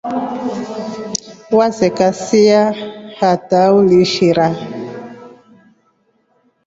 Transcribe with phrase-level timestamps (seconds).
[1.57, 2.61] Waseka siya
[3.19, 4.47] hata uliishira.